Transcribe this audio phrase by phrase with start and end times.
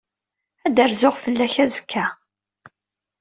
[0.65, 2.05] Ad d-rzuɣ fell-ak azekka.